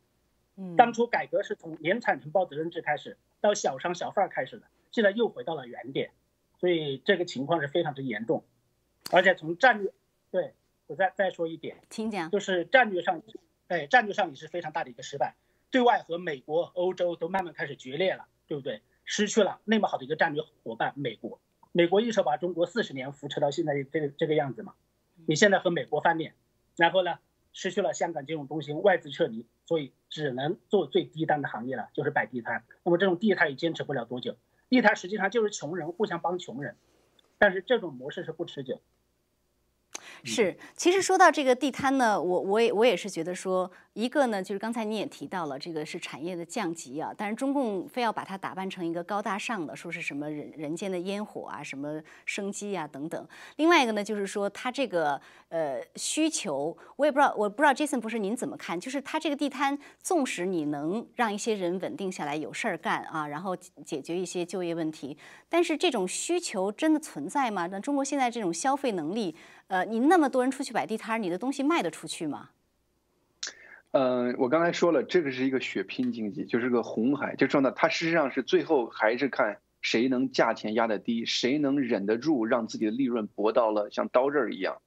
[0.57, 6.11] 嗯，当初改革是从年产承包责任制开始，到小商小贩开始的，现在又回到了原点，
[6.59, 8.44] 所以这个情况是非常之严重。
[9.11, 9.90] 而且从战略
[10.31, 10.53] 对
[10.87, 12.31] 我再再说一点，请讲。
[12.31, 13.23] 就是战略上，
[13.68, 15.35] 哎，战略上也是非常大的一个失败，
[15.70, 18.82] 对外和美国、欧洲都慢慢开始决裂了，对不对？
[19.04, 24.74] 失去了那么好的一个战略伙伴，美国，美国一手把中国四十年扶持到现在这个这个样子嘛，
[25.24, 26.34] 你现在和美国翻脸，
[26.74, 27.20] 然后呢，
[27.52, 32.64] 失去了香港金融中心，外资撤离，所以只能做最低端的行业了，就是摆地摊。
[32.82, 34.36] 那么这种地摊也坚持不了多久，
[34.68, 36.74] 地摊实际上就是穷人互相帮穷人，
[37.38, 38.80] 但是这种模式是不持久。
[40.24, 53.26] 是，其实说到这个地摊呢，我我也我也是觉得说，一个呢就是刚才你也提到了，这个是产业的降级啊，但是中共非要把它打扮成一个高大上的，说是什么人人间的烟火啊，什么生机啊等等。
[53.56, 58.78] 另外一个呢，就是说它这个呃需求，我也不知道，我不知道 Jason 不是您怎么看？
[58.78, 65.16] 就是它这个地摊，纵使你能让一些人稳定下来有事儿干啊，然后解决一些就业问题，
[65.48, 67.66] 但是这种需求真的存在吗？
[67.66, 69.35] 那中国现在这种消费能力？
[69.68, 72.51] 呃，您那么多人出去摆地摊，你的东西卖得出去吗？
[73.92, 84.83] 嗯，我刚才说了，这个是一个血拼经济，就是个红海，就说呢，它事实上是最后还是看谁能价钱压得低，谁能忍得住让自己的利润薄到了像刀刃一样。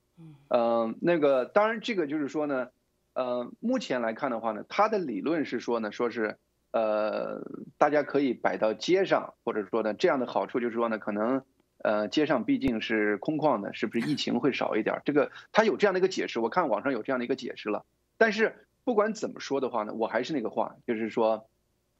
[0.49, 2.67] 嗯，那个当然这个就是说呢，
[3.13, 6.37] 呃，目前来看的话呢，它的理论是说呢，说是
[6.71, 7.41] 呃，
[7.77, 11.41] 大家可以摆到街上，或者说呢，这样的好处就是说呢，可能。
[11.83, 15.01] 呃，街上毕竟是空旷的，是不是疫情会少一点？
[15.03, 17.85] 这个他有这样的一个解释，我看网上有这样的一个解释了。
[18.17, 21.49] 但是不管怎么说的话呢，我还是那个话，就是说，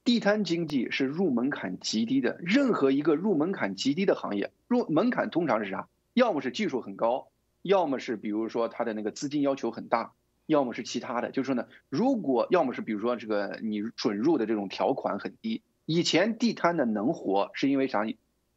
[0.06, 2.40] 地摊经济是入门槛极低的。
[2.40, 5.90] 任何一个入门槛极低的行业，入门槛通常是啥？
[6.14, 7.28] 要么是技术很高，
[7.62, 10.14] 要么是比如说它的那个资金要求很大，
[10.46, 11.32] 要么是其他的。
[11.32, 15.62] 就是说呢，如果要么是比如说这个你准入的这种条款很低。
[15.86, 18.06] 以前地摊的能活，是因为啥？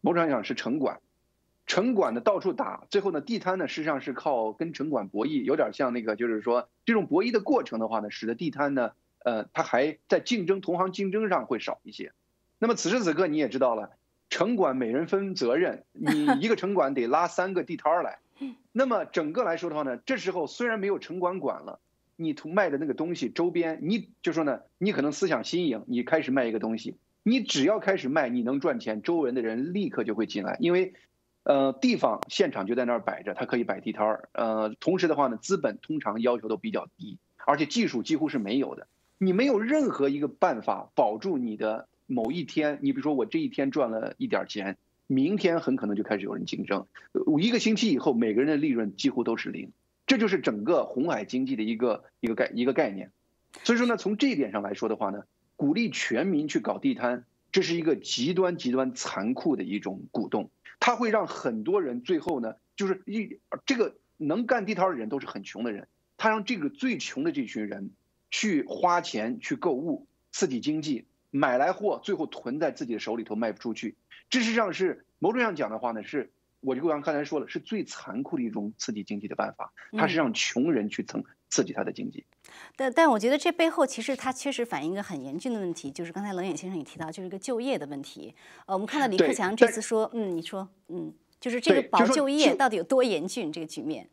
[0.00, 1.00] 某种意义上是城管。
[1.66, 8.92] 城管的到处打，最后呢，地摊呢实际上是靠跟城管博弈，有点像那个，就是说这种博弈的过程的话呢，使得地摊呢，
[9.24, 12.12] 呃，它还在竞争同行竞争上会少一些。
[12.60, 13.90] 那么此时此刻你也知道了，
[14.30, 18.20] 城管每人分责任，你 一个城管得拉三个地摊儿来。
[18.70, 21.80] 那么整个来说的话呢，这时候虽然没有城管管了，
[22.14, 30.94] 你从卖的那个东西周边，你就说呢，你可能思想新颖，你开始卖一个东西，你只要开始卖，你能赚钱，周围的人立刻就会进来，因为。
[31.46, 34.28] 呃，地方现场就在那儿摆着，它可以摆地摊儿。
[34.32, 38.88] 呃，同时的话呢，资本通常要求都比较低，而且技术几乎是没有的。
[39.16, 42.80] 你没有任何一个办法保住你的某一天。
[42.82, 46.84] 你比如说，我这一天赚了一点钱，明天很可能就开始有人竞争。
[47.38, 49.70] 一个星期以后，每个人的利润几乎都是零。
[50.04, 53.12] 这就是整个红海经济的一个一个概一个概念。
[53.62, 55.22] 所以说呢，从这一点上来说的话呢，
[55.54, 60.50] 鼓励全民去搞地摊，这是一个极端极端残酷的一种鼓动。
[60.80, 67.90] 他会让很多人最后呢，就是一这个能干地摊的人都是很穷的人，他让这个最穷的这群人
[68.30, 73.96] 去花钱去购物，刺激经济，买来货，最后囤在自己的手里头卖不出去。
[74.30, 82.24] 事实上是某种上讲的话呢，是我就刚刚才说了，是最残酷的一种刺激经济的办法，它是让穷人去蹭刺激他的经济。
[82.76, 88.34] 但但我觉得这背后其实它确实反映一个很严峻的问题，就是刚才冷眼先生也提到，就是一个就业的问题。
[88.66, 93.52] 呃，我们看到李克强这次说，嗯，你说，嗯，就是这个保就业到底有多严峻？
[93.52, 94.08] 这个局面。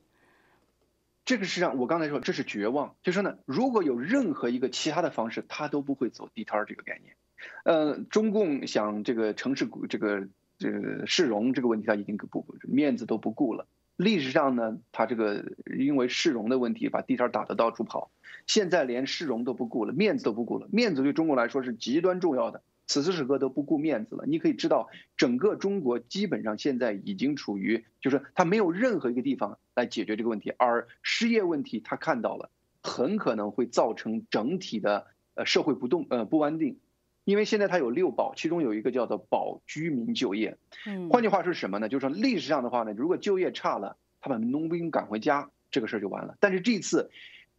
[1.26, 7.16] 这个实际上我刚才说这是绝望，就说呢，如果有任何一个其他的方式，他都不会走地摊儿这个概念。
[7.64, 13.68] 呃，中共想这个城市这个这个市容这个问题，他已经不面子都不顾了。
[13.96, 18.12] 历史上呢，他这个因为市容的问题，把地摊打得到处跑。
[18.48, 20.68] 现在连市容都不顾了，面子都不顾了。
[20.72, 24.26] 面子对中国来说是极端重要的，此时此刻都不顾面子了。
[24.28, 32.50] 你可以知道，整个中国基本上现在已经处于，就是他没有任何一个地方来解决这个问题，而失业问题他看到了，
[32.82, 36.80] 很可能会造成整体的呃社会不动呃不安定。
[37.24, 40.58] 因为现在它有六保，其中有一个叫做保居民就业。
[40.86, 41.90] 嗯，换句话说是什么呢？
[41.90, 46.36] 就是说历史上的话呢，如果就业差了，他把农兵赶回家，这个事儿就完了。
[46.40, 47.10] 但是这次，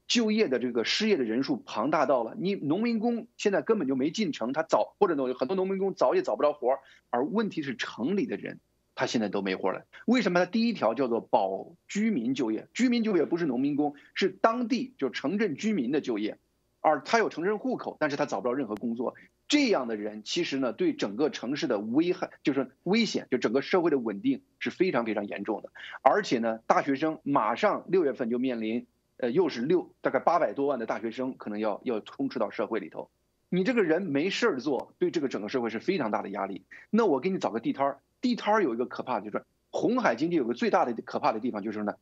[0.06, 8.60] 就业的这个失业的人数庞大到了，你农民工现在根本就没进城，他找或者呢很多农民工找也找不着活儿，而问题是城里的人
[8.94, 9.86] 他现在都没活了。
[10.04, 10.40] 为什么？
[10.40, 16.38] 他第一条叫做保居民就业，居民就业不是农民工，是当地就城镇居民的就业，
[16.84, 19.14] 而他有城镇户口，但是他找不着任何工作。
[19.48, 25.70] 这样的人其实呢，对整个城市的危害就是危险，就整个社会的稳定是非常非常严重的。
[26.02, 33.08] 而且呢，大学生马上六月份就面临，呃，又是六大概八百多万的大学生可能要要充斥到社会里头。
[33.48, 36.66] 你这个人没事儿做，对这个整个社会是非常大的压力。
[36.90, 41.94] 那我给你找个地摊儿，地摊儿有一个可怕的就是红海经济有个最大的可怕的地方就是呢。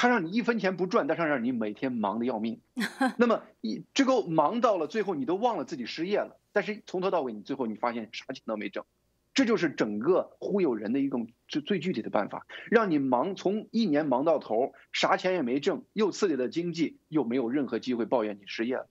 [0.00, 2.62] 他让你一分钱不赚，但是让你每天忙得要命。
[3.18, 6.40] 那么一这个忙到了最后，你都忘了自己失业了。
[6.52, 8.86] 但是从头到尾，你最后你发现啥钱都没挣。
[9.34, 18.88] 这就是整个忽悠人的一种最最具体的办法，让你忙从一年忙到头，啥钱也没挣，又刺激了经济，又没有任何机会抱怨你失业了。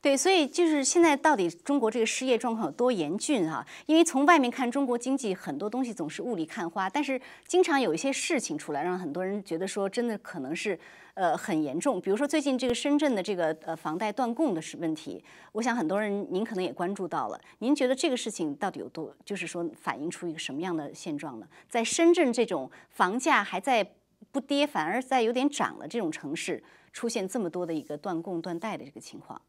[0.00, 3.66] 对，所以就是现在到底中国这个失业状况有多严峻啊？
[3.86, 10.78] 因为从外面看中国经济很多东西总是雾里看花，但是经常有一些事情出来，让很多人觉得说真的可能是。
[11.16, 11.98] 呃，很严重。
[11.98, 17.40] 比如说最近这个深圳的这个呃房贷断供的是问题，我想很多人您可能也关注到了。
[17.60, 21.48] 您觉得这个事情到底有多，就是说反映出一个什么样的现状呢？
[21.70, 23.94] 在深圳这种房价还在
[24.30, 26.62] 不跌，反而在有点涨了这种城市，
[26.92, 29.40] 出现这么多的一个断供断贷的这个情况。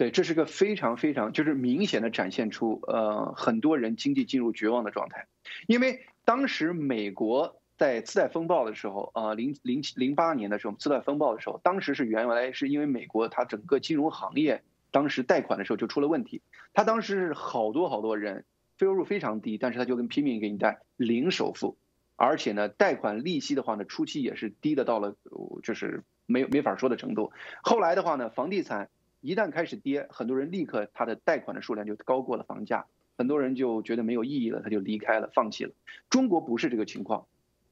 [0.00, 5.26] 对，这是个非常非常就是明显的展现出呃很多人经济进入绝望的状态，
[5.66, 7.60] 因为当时美国。
[7.76, 16.42] 在次贷风暴的时候，呃，零零七零八年的时候，次贷风暴的时候，当时是原来是因为美国它整个金融行业当时贷款的时候就出了问题，
[16.74, 18.44] 它当时是好多好多人
[18.78, 21.78] 收入非常低，但是他就跟拼命给你贷零首付，
[22.16, 25.16] 而且呢，贷款利息的话呢，初期也是低的到了
[25.62, 27.32] 就是没没法说的程度。
[27.62, 32.86] 后来的话呢，房地产一旦开始跌，很多人立刻他的贷款的数量就高过了房价，
[33.18, 35.72] 很多人就觉得没有意义了，他就离开了，放弃了。
[36.08, 37.26] 中国不是这个情况。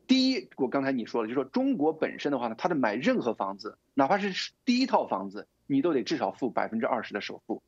[0.07, 7.63] 第一，我刚才你说了，就说中国本身的话呢，它的买任何房子，哪怕是第一套房子，你都得至少付百分之二十的首付。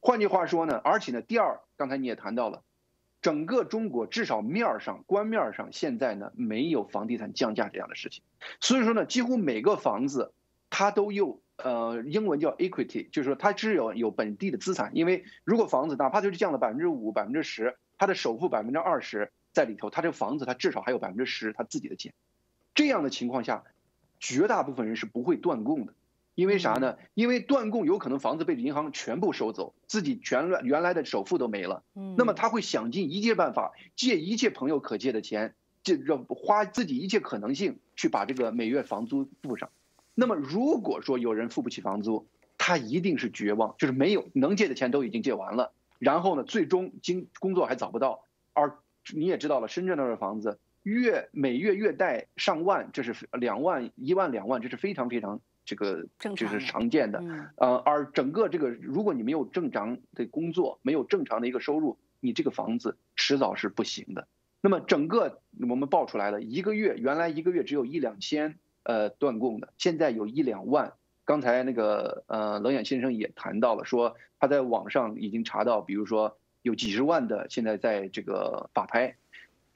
[0.00, 2.62] 换句话说呢，而且呢，第二，刚才你也谈到了，
[3.22, 8.24] 整个中国至少面儿上、官面上，现在呢没有房地产降价这样的事情。
[8.60, 10.32] 所以说呢，几乎每个房子
[10.70, 14.90] 它都有，呃，英文叫 equity，就是说它只有有本地的资产。
[14.94, 19.30] 因为如果房子哪怕就是降了百分之五、百分之十，它的首付百分之二十。
[19.54, 22.12] 在里头，他这个房子他至少还有百分之十他自己的钱，
[22.74, 23.62] 这样的情况下，
[24.18, 25.94] 绝大部分人是不会断供的，
[26.34, 26.96] 因为啥呢？
[27.14, 31.84] 因为断供有可能房子被银行全部收走，自己全原来的首付都没了。
[31.94, 39.70] 嗯，那么他会想尽一切办法，借一切朋友可借的钱，借让花自己一切可能性去把这个每月房租付上。
[40.14, 42.26] 那么如果说有人付不起房租，
[42.58, 48.78] 他一定是绝望，就是没有能借的钱都已经借完了，然后呢，最终经工作还找不到，而。
[49.14, 57.22] 你也知道了，深圳那的房子月每月月贷上万，这是两万一万两万，这是非常非常这个就是常见的。
[57.56, 64.26] 呃，而整个这个，如果你没有正常的工作，没有正常的一个收入，你这个房子迟早是不行的。
[64.62, 70.94] 那么整个我们报出来了，一个月原来一个月只有一两千呃断供的，现在有一两万。
[71.24, 76.38] 刚才那个呃冷眼先生也谈到了，说他在网上已经查到，比如说。
[76.64, 79.16] 有几十万的现在在这个法拍，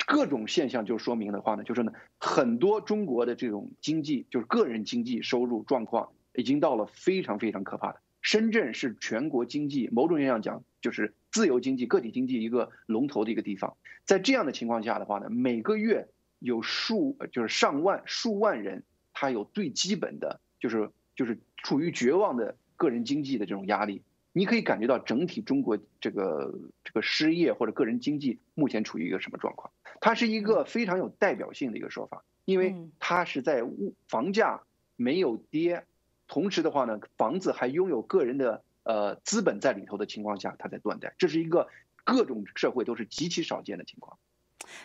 [0.07, 8.01] 各种现象就说明的话呢，就是呢，很多中国的这种经济，就是个人经济收入状况，已经到了非常非常可怕的。
[8.23, 13.77] 深圳是全国经济某种意义上讲，就是自由经济、个体经济一个龙头的一个地方。
[14.07, 18.83] 在这样的情况下的话呢，每个月有数就是上万、数万人，
[19.21, 24.03] 他有最基本的，就是就是处于绝望的个人经济的这种压力。
[24.33, 26.55] 你可以感觉到整体中国这个
[26.85, 29.73] 这个失业或者个人经济目前处于一个什么状况？
[30.01, 34.63] 它是一个非常有代表性的一个说法，因为它是在物房价
[34.95, 35.85] 没有跌，
[36.29, 41.67] 同时的话呢，房子还拥有个人的呃资本在里头的情况下，它在断代，这是一个
[42.05, 44.17] 各种社会都是极其少见的情况。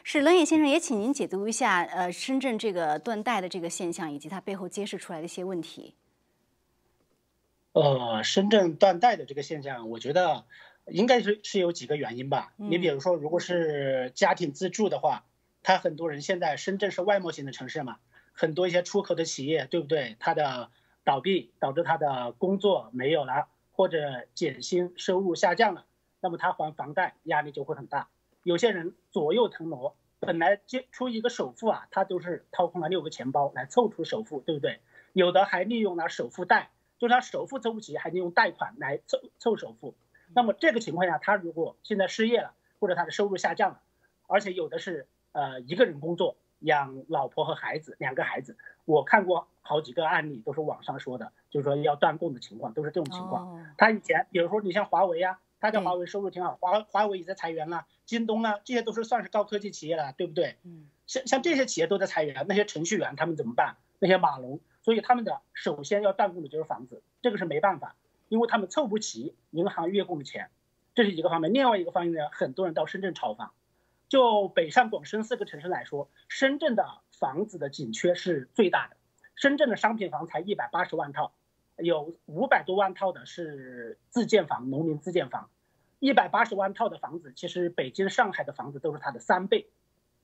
[0.03, 5.95] 是冷野先生，也请您解读一下呃深圳这个断贷的这个现象，以及它背后揭示出来的一些问题。
[7.73, 10.45] 呃，深圳断贷的这个现象，我觉得
[10.87, 12.53] 应该是是有几个原因吧。
[12.57, 15.25] 你比如说，如果是家庭自住的话，
[15.63, 17.97] 他很多人现在深圳是外贸型的城市嘛，
[18.31, 20.15] 很多一些出口的企业，对不对？
[20.19, 20.69] 它的
[21.03, 25.85] 倒闭导致他的工作没有了，或者减薪，收入下降了，
[26.19, 28.09] 那么他还房贷压力就会很大。
[28.43, 34.81] 有些人左右腾挪，本来接出一个首付啊，他都是掏空了六个钱包来凑出首付，对不对？
[35.13, 36.69] 有的还利用了首付贷。
[36.99, 39.93] 就是他首付凑不齐，还得用贷款来凑凑首付。
[40.33, 43.81] 那么这个情况下，他如果现在失业了，或者他的收入下降了，
[44.25, 48.55] 而且有的是呃一个人工作养老婆和孩子两个孩子，
[48.85, 53.73] 我看过好几个案例，都是网上说的，就是说要断供的情况，都是这种情况。
[53.77, 60.57] 他以前比如说你像华为呀，他家华为收入挺好，华华为也在裁员了，京东啊，这些都是算是高科技企业了，对不对？
[60.63, 60.89] 嗯。
[61.07, 63.77] 像像这些企业都在裁员，那些程序员他们怎么办？
[63.97, 64.59] 那些码农。
[64.81, 67.95] 所以他们的首先要断供的就是房子，这个是没办法，
[68.27, 70.51] 因为他们凑不齐银行月供的钱，
[70.95, 71.53] 这是一个方面。
[71.53, 73.53] 另外一个方面呢，很多人到深圳炒房，
[74.09, 76.85] 就北上广深四个城市来说，深圳的
[77.17, 78.97] 房子的紧缺是最大的。
[79.35, 81.33] 深圳的商品房才一百八十万套，
[81.77, 85.49] 有五百多万套的是自建房，农民自建房，
[86.03, 89.69] 一百八十万套的房子，其实北京、上海的房子都是它的三倍，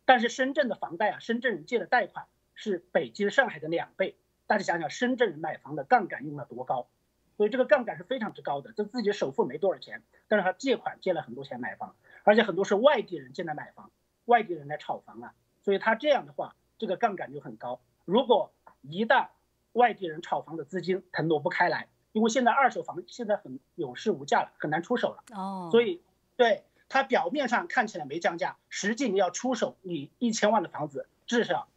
[0.04, 4.18] 但是深圳的房贷啊，深圳人借的贷款是北京、上海的两倍。
[4.46, 6.90] 大家想想，深圳人买房的杠杆用了多高？
[7.38, 13.90] 所以这个杠杆是非常之高的，就自己首付没多少钱，但是他借款借了很多钱买房，而且很多是外地人进来买房，
[14.26, 17.80] 外地人来炒房啊，所以他这样的话，这个杠杆就很高。
[18.04, 18.52] 如果
[18.82, 19.30] 一旦
[19.72, 25.24] 外地人炒房的资金腾挪不开来，因为现在二手房现在很有市无价了，很难出手了。
[25.36, 26.02] 哦，所以
[26.36, 31.68] 对它表面上看起来没降价，实际你要出手，你一千万的房子至少。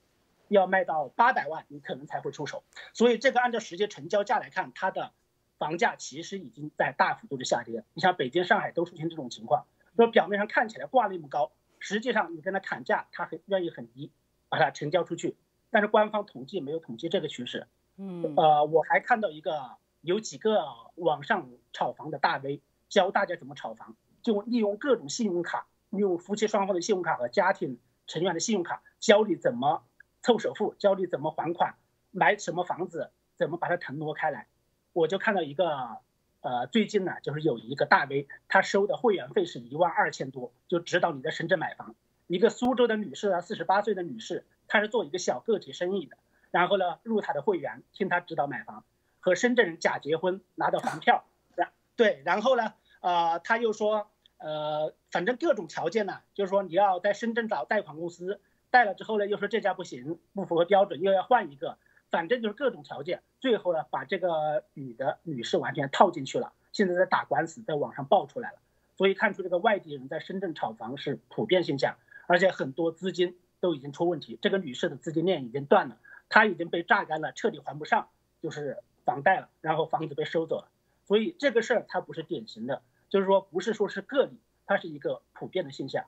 [0.48, 2.62] 要卖到八百万，你可能才会出手。
[2.92, 5.12] 所以这个按照实际成交价来看，它的
[5.56, 7.84] 房价其实已经在大幅度的下跌。
[7.94, 9.64] 你像北京、上海都出现这种情况，
[9.96, 14.12] 说表面上看起来挂那么高，实际上你跟他砍价，他很愿意很低，
[14.50, 15.38] 把它成交出去。
[15.70, 17.66] 但是官方统计没有统计这个趋势。
[17.96, 20.62] 嗯，呃，我还看到一个有几个
[20.96, 29.84] 网上炒房的大 V 教大家怎么炒房，就利用各种信用卡，利用夫妻双方的信用卡和家庭成员的信用卡，教你怎么。
[30.24, 31.74] 凑首付，教你怎么还款，
[32.12, 34.46] 买什么房子，怎么把它腾挪开来。
[34.92, 35.98] 我就看到一个，
[36.42, 41.96] 呃，最近呢，就是有一个大 V，他收的会员费是一万二千多，就指导你在深圳买房。
[42.28, 46.16] 一个苏州的女士啊，四十八岁的女士，她是做一个小个体生意的，
[46.52, 48.84] 然后呢，入他的会员，听他指导买房，
[49.22, 51.24] 和深圳人假结婚，拿到房票，
[51.56, 58.38] 然对，然后呢，呃，他又说，呃，反正各种条件呢，就是说你要在深圳找贷款公司。
[58.70, 61.76] 贷了之后呢，又说这家不行，不符合标准，又要换一个，
[62.10, 63.22] 反正就是各种条件。
[63.38, 68.58] 最后呢，把这个女的女士完全套进去了，现在在打官司，在网上爆出来了。
[68.96, 71.96] 所以看出这个外地人在深圳炒房是普遍现象，
[72.26, 74.38] 而且很多资金都已经出问题。
[74.40, 75.98] 这个女士的资金链已经断了，
[76.30, 78.08] 她已经被榨干了，彻底还不上，
[78.40, 80.68] 就是房贷了，然后房子被收走了。
[81.06, 86.04] 所以这个事儿它不是典型的，就是说不是说是个例，它是一个普遍的现象。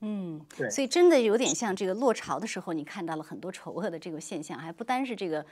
[0.00, 5.44] 嗯，对，所以真的有点像这个落潮的时候，你看到了很多丑恶的这个现象，还不单是这个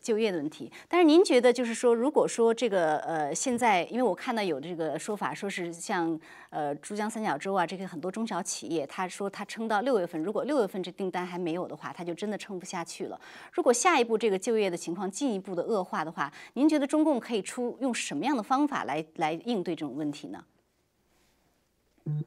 [0.00, 0.70] 就业的问题。
[0.88, 6.18] 但是您觉得，就是说，如果说这个呃，现在因为我看到有这个说法，说是像
[6.50, 13.20] 呃珠江三角洲啊这些很多中小企业，他说他撑到六月份，如果六月份这订单还没有的话，他就真的撑不下去了。
[13.52, 20.44] 如果下一步这个就业的情况进一步的恶化的话，您觉得中共可以出用什么样的方法来来应对这种问题呢？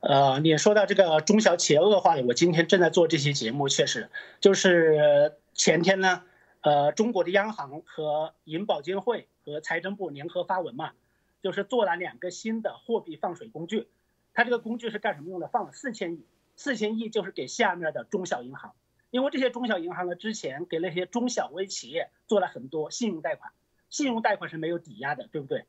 [0.01, 4.09] 呃，你说到这个中小企业恶化的，我今天正在做这期节目，确实
[4.39, 6.21] 就是前天呢，
[6.63, 10.93] 呃，中国的央行和银保监会和财政部联合发文嘛，
[11.41, 13.89] 就是做了两个新的货币放水工具。
[14.33, 15.47] 它这个工具是干什么用的？
[15.47, 18.73] 放了四千亿，四千亿就是给下面的中小银行，
[19.11, 23.51] 因为这些中小银行呢，之前给那些中小微企业做了很多信用贷款，
[23.89, 25.65] 信用贷款是没有抵押的，对不对？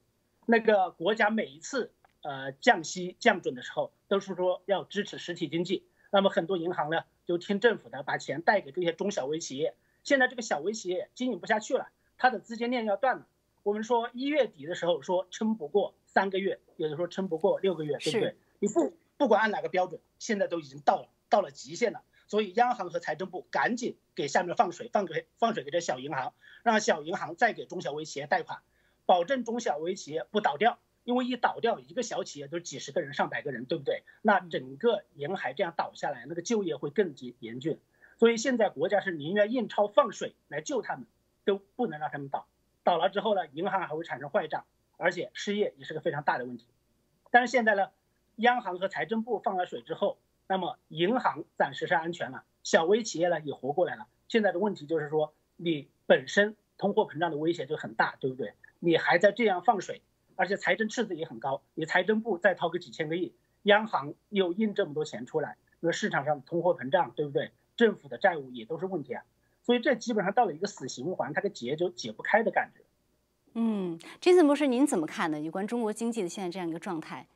[0.47, 1.93] 那个国家每一次。
[2.27, 5.85] 呃，降息降准的时候，都是说要支持实体经济。
[6.11, 9.75] 那么很多银行呢，就听政府的，把钱贷给这些中小微企业。
[10.05, 11.89] 现在这个小微企业经营不下去了，
[12.19, 13.27] 它的资金链要断了。
[13.63, 18.37] 我们说一月底的时候说撑不过三个月，有的说撑不过六个月，对不对？
[18.61, 22.03] 你不不管按哪个标准，现在都已经到了到了极限了。
[22.27, 28.61] 所以央行和财政部赶紧给下面放水，放给放水给这小银行，让小银行再给中小微企业贷款，
[29.07, 30.79] 保证中小微企业不倒掉。
[31.05, 34.05] 因为一倒掉一个小企业都是几十个人上百个人，对不对？
[34.23, 37.79] 那整个沿海这样倒下来，那个就业会更严严峻。
[38.19, 41.07] 所以现在国家是宁愿印钞放水来救他们，
[41.45, 42.47] 都不能让他们倒。
[42.83, 44.65] 倒了之后呢，银行还会产生坏账，
[44.97, 46.67] 而且失业也是个非常大的问题。
[47.31, 47.89] 但是现在呢，
[48.37, 54.07] 央行和财政部放了水之后，那么银行暂时是安全了，小微企业呢也活过来了。
[54.29, 58.55] 现在的问题就是说，你本身通货膨胀的威胁就很大，对不对？
[58.79, 60.03] 你还在这样放水。
[60.37, 67.53] 而且财政赤字也很高，你财政部再掏个几千个亿，央行又印这么多钱出来，那市场上通货膨胀，对不对？
[67.77, 69.25] 政府的债务也都是问题啊，
[69.63, 72.83] 所以这基本上到了一个死循环，它的结就解不开的感觉。
[73.55, 75.41] 嗯，，Jason 博士，您怎么看呢？
[75.41, 77.27] 有关中国经济的现在这样一个状态？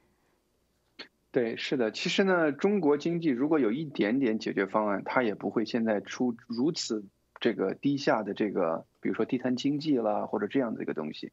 [1.31, 7.05] 对，是的，其实呢，中国经济如果有一点点解决方案，它也不会现在出如此
[7.39, 11.31] 这个低下的这个，比如说地摊经济啦，或者这样的一个东西。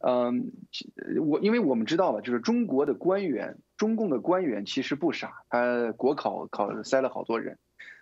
[0.00, 0.52] 嗯，
[1.24, 7.58] 我因为我们知道了，就是中国的官员，中共的官员其实不傻，他国考考塞了好多人，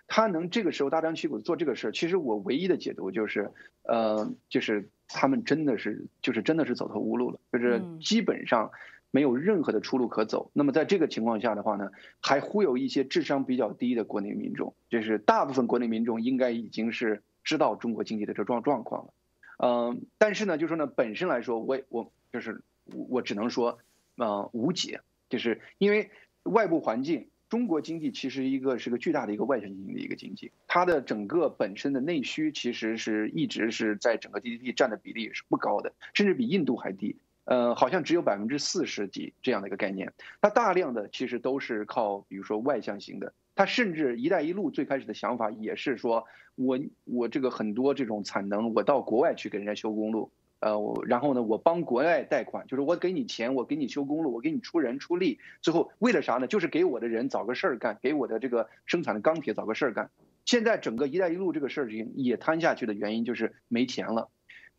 [0.07, 8.73] 他能这个时候大张旗鼓做这个事儿，其实我唯一的解读就是，呃，就是他们真的是，就是真的是走投无路了，就是基本上
[9.11, 10.51] 没有任何的出路可走。
[10.53, 11.91] 那么在这个情况下的话呢，
[12.21, 19.15] 还忽悠一些智商比较低的国内民众，就是大部分国内民众应该已经是知道中国经济的这状状况了。
[19.65, 22.61] 嗯，但是呢，就说呢，本身来说，我我就是
[23.09, 23.79] 我只能说，
[24.17, 25.01] 呃，无解，
[25.31, 26.11] 就是因为
[26.43, 37.17] 外部环境，中国经济其实一个是个巨大的一个外向型的一个经济，它的整个本身的内需其实是一直是在整个 GDP 占的比例是不高的，甚至比印度还低。
[37.45, 40.13] 呃，好像只有百分之四十几这样的一个概念，
[40.43, 46.25] 它大量的其实都是靠，比如说外向型的，他甚至“一带一路”最开始的想法也是说，
[46.57, 50.31] 我我这个很多这种产能，我到国外去给人家修公路，
[50.61, 50.77] 呃，
[51.07, 56.47] 然后呢，我帮国外贷款，就是我给你钱，我给你修公路，我给你出人出力，最后为了啥呢？
[56.47, 60.11] 就是给我的人找个事儿干，给我的这个生产的钢铁找个事儿干。
[60.45, 64.29] 现在整个“一带一路”这个事情也摊下去的原因就是没钱了。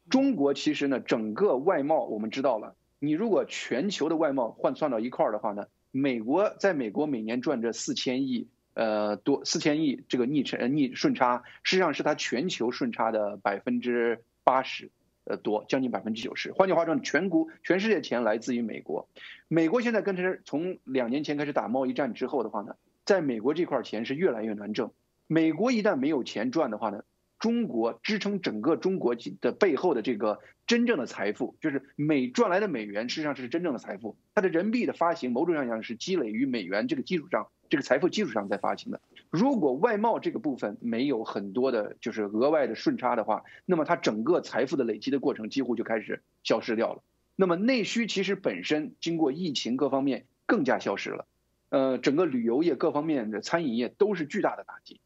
[0.09, 14.91] 中国其实呢，整个外贸我们知道了，你如果全球的外贸换算到一块儿的话呢，美国在美国每年赚这四千亿，呃多四千亿这个逆差逆顺差，实际上是它全球顺差的百分之八十，
[15.23, 16.51] 呃多将近百分之九十。
[16.51, 19.09] 换句话说，全国全世界钱来自于美国，
[19.47, 24.91] 美国现在跟着从两年前开始打贸易战之后的话呢，在美国这块钱是越来越难挣，
[25.25, 27.03] 美国一旦没有钱赚的话呢。
[27.37, 34.17] 中国支撑整个中国的背后的这个真正的财富，就是美赚来的美元，实际上是真正的财富。
[34.33, 39.01] 它的人民币的发行，某种意义上是积累于美元这个基础上，这个财富基础上在发行的。
[39.29, 47.01] 如果外贸这个部分没有很多的，就是额外的顺差的话，那么它整个财富的累积的过程几乎就开始消失掉了。
[47.35, 51.25] 那么内需其实本身经过疫情各方面更加消失了，
[51.69, 55.01] 呃，整个旅游业各方面的餐饮业都是巨大的打击。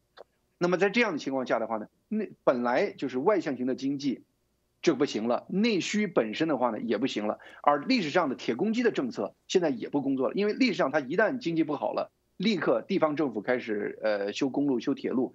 [0.56, 4.22] 那么在这样的情况下的话呢，那本来就是外向型的经济，
[4.82, 7.38] 这不行了；内需本身的话呢也不行了。
[7.62, 15.34] 而历史上的铁公鸡的政策现在也不工作了，因为历史上它一旦经济不好了，立刻地方政府开始呃修公路、修铁路。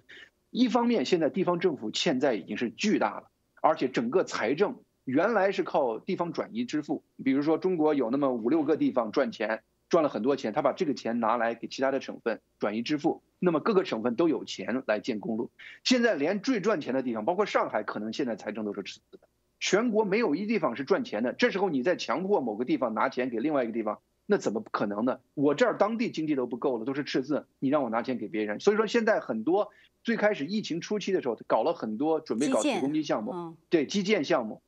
[0.50, 3.28] 一方面，现在地方政府欠债已经是巨大了，
[3.62, 9.62] 而且整个财政原来是靠地方转移支付，比如说中国有那么五六个地方赚钱。
[9.88, 15.52] 赚了很多钱，他把这个钱拿来给其他的省份转移支付，那么各个省份都有钱来建公路。
[15.84, 19.28] 现在连最赚钱的地方，包括上海，可能现在财政都是赤字的。
[19.60, 21.32] 全国没有一地方是赚钱的。
[21.34, 25.20] 这时候你再强迫某个地方拿钱给另外一个地方，那怎么可能呢？
[25.34, 28.60] 我这儿当地经济都不够了，都是赤字，你让我拿钱给别人。
[28.60, 29.70] 所以说现在很多
[30.02, 34.62] 最开始疫情初期的时候，搞了很多准备搞铁公鸡项目，对基建项目。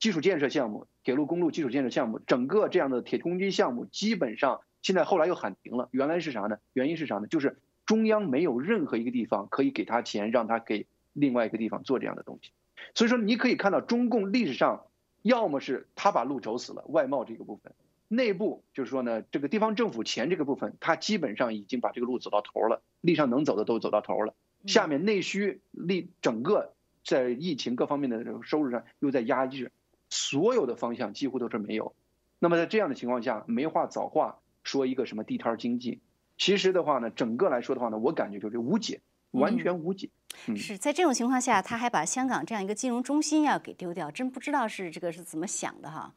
[0.00, 5.88] 基础建设项目、铁路、公路基础建设项目，整个这样的铁公鸡项目，基本上现在后来又喊停了。
[5.92, 6.58] 原来是啥呢？
[6.74, 7.26] 原因是啥呢？
[7.26, 7.56] 就是
[7.86, 12.50] 中央没有任何一个地方可以给他钱，让他给另外一个地方做这样的东西。
[12.94, 14.84] 所以说，你可以看到中共历史上，
[15.22, 17.72] 要么是他把路走死了，外贸这个部分；
[18.14, 24.34] 内部就是说呢，这个地方政府钱这个部分，它基本上已经把这个路走到头了，历上能走的都走到头了。
[24.66, 26.72] 下面内需力整个
[27.04, 29.70] 在疫情各方面的这个收入上又在压抑着。
[30.10, 31.92] 所有的方向几乎都是没有，
[32.38, 36.00] 那么在这样的情况下，没话早话说一个什么地摊经济，
[36.38, 39.00] 其实的话呢，整个来说的话呢，我感觉就是无解，
[39.32, 40.10] 完全无解。
[40.54, 46.14] 是在这种情况下，他还把香港这样一个金融中心要给丢掉，真不知道是这个是怎么想的哈。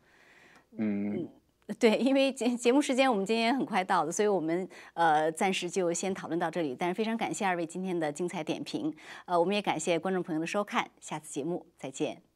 [0.78, 1.28] 嗯，
[1.80, 6.76] 对，因为节节目时间我们今天很快到了，所以我们呃暂时就先讨论到这里。
[6.78, 8.94] 但是非常感谢二位今天的精彩点评，
[9.26, 12.27] 呃，我们也感谢观众朋友的收看，下次节目再见。